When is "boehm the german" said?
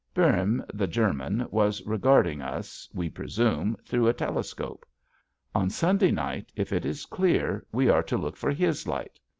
0.15-1.47